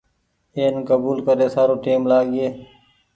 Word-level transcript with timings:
اين 0.57 0.73
ڪبول 0.87 1.17
ڪري 1.27 1.47
سارو 1.55 1.75
ٽيم 1.83 2.01
لآگيئي۔ 2.11 2.49